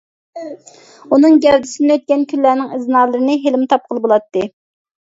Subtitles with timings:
[1.17, 4.51] ئۇنىڭ گەۋدىسىدىن ئۆتكەن كۈنلەرنىڭ ئىزنالىرىنى ھېلىمۇ تاپقىلى بولاتتى.